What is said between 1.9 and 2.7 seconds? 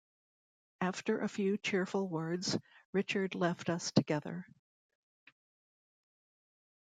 words,